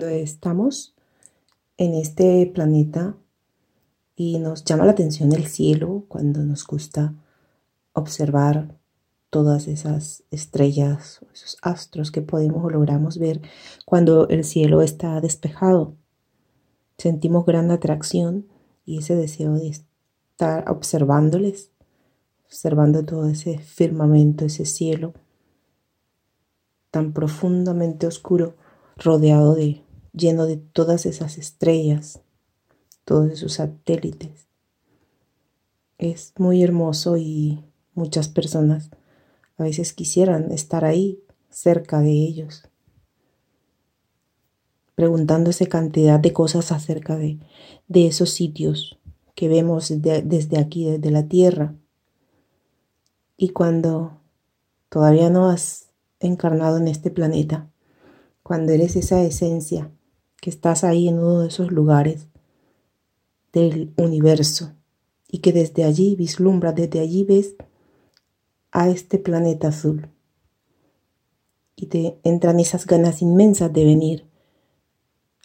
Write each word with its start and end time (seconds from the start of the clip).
cuando 0.00 0.16
estamos 0.16 0.94
en 1.76 1.92
este 1.92 2.50
planeta 2.54 3.16
y 4.16 4.38
nos 4.38 4.64
llama 4.64 4.86
la 4.86 4.92
atención 4.92 5.34
el 5.34 5.46
cielo, 5.46 6.06
cuando 6.08 6.42
nos 6.42 6.66
gusta 6.66 7.12
observar 7.92 8.78
todas 9.28 9.68
esas 9.68 10.22
estrellas, 10.30 11.20
esos 11.34 11.58
astros 11.60 12.10
que 12.10 12.22
podemos 12.22 12.64
o 12.64 12.70
logramos 12.70 13.18
ver 13.18 13.42
cuando 13.84 14.26
el 14.30 14.44
cielo 14.44 14.80
está 14.80 15.20
despejado. 15.20 15.96
Sentimos 16.96 17.44
gran 17.44 17.70
atracción 17.70 18.46
y 18.86 19.00
ese 19.00 19.16
deseo 19.16 19.52
de 19.52 19.68
estar 19.68 20.70
observándoles, 20.70 21.72
observando 22.46 23.04
todo 23.04 23.28
ese 23.28 23.58
firmamento, 23.58 24.46
ese 24.46 24.64
cielo 24.64 25.12
tan 26.90 27.12
profundamente 27.12 28.06
oscuro, 28.06 28.54
rodeado 28.96 29.54
de, 29.54 29.82
lleno 30.12 30.46
de 30.46 30.56
todas 30.56 31.06
esas 31.06 31.38
estrellas, 31.38 32.20
todos 33.04 33.30
esos 33.30 33.54
satélites. 33.54 34.46
Es 35.98 36.32
muy 36.38 36.62
hermoso 36.62 37.16
y 37.16 37.64
muchas 37.94 38.28
personas 38.28 38.90
a 39.56 39.64
veces 39.64 39.92
quisieran 39.92 40.52
estar 40.52 40.84
ahí, 40.84 41.22
cerca 41.50 42.00
de 42.00 42.12
ellos, 42.12 42.68
preguntándose 44.94 45.66
cantidad 45.66 46.20
de 46.20 46.32
cosas 46.32 46.72
acerca 46.72 47.16
de, 47.16 47.38
de 47.88 48.06
esos 48.06 48.30
sitios 48.30 48.98
que 49.34 49.48
vemos 49.48 49.92
desde 50.02 50.58
aquí, 50.58 50.84
desde 50.84 51.10
la 51.10 51.26
Tierra. 51.26 51.74
Y 53.36 53.50
cuando 53.50 54.18
todavía 54.88 55.30
no 55.30 55.48
has 55.48 55.90
encarnado 56.20 56.78
en 56.78 56.88
este 56.88 57.10
planeta, 57.10 57.70
cuando 58.42 58.72
eres 58.72 58.96
esa 58.96 59.22
esencia 59.22 59.90
que 60.40 60.50
estás 60.50 60.84
ahí 60.84 61.08
en 61.08 61.18
uno 61.18 61.40
de 61.40 61.48
esos 61.48 61.70
lugares 61.70 62.26
del 63.52 63.92
universo 63.96 64.72
y 65.28 65.38
que 65.38 65.52
desde 65.52 65.84
allí 65.84 66.16
vislumbras, 66.16 66.74
desde 66.74 67.00
allí 67.00 67.24
ves 67.24 67.54
a 68.72 68.88
este 68.88 69.18
planeta 69.18 69.68
azul. 69.68 70.08
Y 71.76 71.86
te 71.86 72.18
entran 72.24 72.60
esas 72.60 72.86
ganas 72.86 73.22
inmensas 73.22 73.72
de 73.72 73.84
venir 73.84 74.26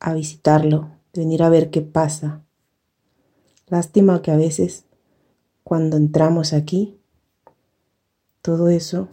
a 0.00 0.14
visitarlo, 0.14 0.90
de 1.12 1.22
venir 1.22 1.42
a 1.42 1.48
ver 1.48 1.70
qué 1.70 1.80
pasa. 1.80 2.44
Lástima 3.66 4.22
que 4.22 4.30
a 4.30 4.36
veces 4.36 4.84
cuando 5.64 5.96
entramos 5.96 6.52
aquí, 6.52 6.98
todo 8.42 8.68
eso 8.68 9.08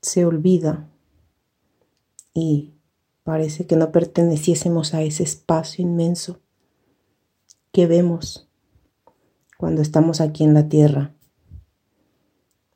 se 0.00 0.24
olvida 0.24 0.88
y 2.34 2.72
parece 3.24 3.66
que 3.66 3.76
no 3.76 3.92
perteneciésemos 3.92 4.94
a 4.94 5.02
ese 5.02 5.22
espacio 5.22 5.82
inmenso 5.82 6.40
que 7.72 7.86
vemos 7.86 8.48
cuando 9.58 9.80
estamos 9.82 10.20
aquí 10.20 10.44
en 10.44 10.54
la 10.54 10.68
tierra. 10.68 11.14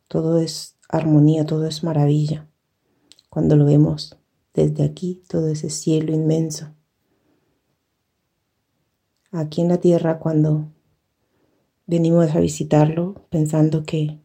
Todo 0.09 0.39
es 0.39 0.77
armonía, 0.89 1.45
todo 1.45 1.67
es 1.67 1.83
maravilla. 1.83 2.49
Cuando 3.29 3.57
lo 3.57 3.65
vemos 3.65 4.17
desde 4.55 4.85
aquí, 4.85 5.23
todo 5.29 5.49
ese 5.49 5.69
cielo 5.69 6.13
inmenso. 6.15 6.73
Aquí 9.33 9.61
en 9.61 9.69
la 9.69 9.79
tierra, 9.79 10.19
cuando 10.19 10.73
venimos 11.87 12.35
a 12.35 12.41
visitarlo, 12.41 13.27
pensando 13.29 13.85
que 13.85 14.19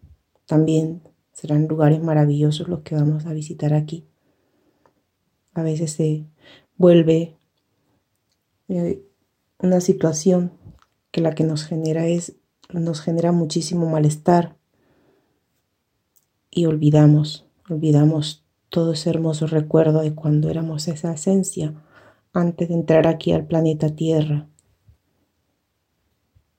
también 0.46 1.02
serán 1.34 1.68
lugares 1.68 2.02
maravillosos 2.02 2.68
los 2.68 2.82
que 2.82 2.96
vamos 2.96 3.26
a 3.26 3.34
visitar 3.34 3.74
aquí. 3.74 4.08
A 5.54 5.64
veces 5.64 5.94
se 5.94 6.26
vuelve 6.78 7.36
eh, 8.70 9.04
una 9.60 9.82
situación 9.82 10.52
que 11.12 11.22
la 11.22 11.36
que 11.36 11.44
nos 11.44 11.66
genera 11.66 12.08
es 12.08 12.36
nos 12.80 13.02
genera 13.02 13.32
muchísimo 13.32 13.90
malestar. 13.90 14.56
Y 16.50 16.66
olvidamos, 16.66 17.46
olvidamos 17.70 18.44
todo 18.70 18.94
ese 18.94 19.10
hermoso 19.10 19.48
recuerdo 19.48 20.02
de 20.02 20.14
cuando 20.14 20.50
éramos 20.50 20.88
esa 20.88 21.14
esencia 21.14 21.74
antes 22.34 22.70
de 22.70 22.76
entrar 22.76 23.08
aquí 23.08 23.32
al 23.32 23.46
planeta 23.46 23.96
Tierra, 23.96 24.48